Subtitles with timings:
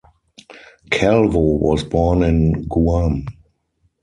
[0.89, 3.23] Calvo was born in Guam.